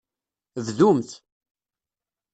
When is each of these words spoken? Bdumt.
Bdumt. 0.65 1.11